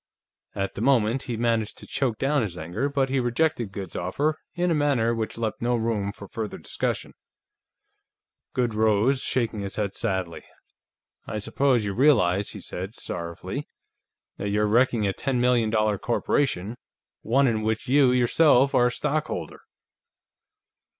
At 0.55 0.73
the 0.73 0.81
moment, 0.81 1.21
he 1.21 1.37
managed 1.37 1.77
to 1.77 1.85
choke 1.85 2.17
down 2.17 2.41
his 2.41 2.57
anger, 2.57 2.89
but 2.89 3.09
he 3.09 3.19
rejected 3.19 3.71
Goode's 3.71 3.95
offer 3.95 4.39
in 4.55 4.71
a 4.71 4.73
manner 4.73 5.13
which 5.13 5.37
left 5.37 5.61
no 5.61 5.75
room 5.75 6.11
for 6.11 6.27
further 6.27 6.57
discussion. 6.57 7.13
Goode 8.55 8.73
rose, 8.73 9.21
shaking 9.21 9.59
his 9.59 9.75
head 9.75 9.93
sadly. 9.93 10.43
"I 11.27 11.37
suppose 11.37 11.85
you 11.85 11.93
realize," 11.93 12.49
he 12.49 12.61
said, 12.61 12.95
sorrowfully, 12.95 13.67
"that 14.37 14.49
you're 14.49 14.65
wrecking 14.65 15.05
a 15.05 15.13
ten 15.13 15.39
million 15.39 15.69
dollar 15.69 15.99
corporation. 15.99 16.77
One 17.21 17.45
in 17.45 17.61
which 17.61 17.87
you, 17.87 18.11
yourself, 18.11 18.73
are 18.73 18.87
a 18.87 18.91
stockholder." 18.91 19.61